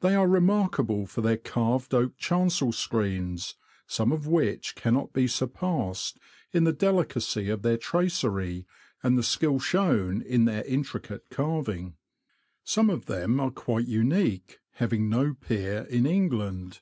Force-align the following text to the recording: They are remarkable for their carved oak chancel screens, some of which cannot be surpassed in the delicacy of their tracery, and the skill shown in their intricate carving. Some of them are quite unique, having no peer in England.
They 0.00 0.14
are 0.14 0.26
remarkable 0.26 1.04
for 1.04 1.20
their 1.20 1.36
carved 1.36 1.92
oak 1.92 2.16
chancel 2.16 2.72
screens, 2.72 3.56
some 3.86 4.10
of 4.10 4.26
which 4.26 4.74
cannot 4.74 5.12
be 5.12 5.26
surpassed 5.26 6.16
in 6.52 6.64
the 6.64 6.72
delicacy 6.72 7.50
of 7.50 7.60
their 7.60 7.76
tracery, 7.76 8.64
and 9.02 9.18
the 9.18 9.22
skill 9.22 9.58
shown 9.60 10.22
in 10.22 10.46
their 10.46 10.64
intricate 10.64 11.28
carving. 11.28 11.96
Some 12.64 12.88
of 12.88 13.04
them 13.04 13.38
are 13.40 13.50
quite 13.50 13.86
unique, 13.86 14.58
having 14.76 15.10
no 15.10 15.34
peer 15.34 15.82
in 15.90 16.06
England. 16.06 16.80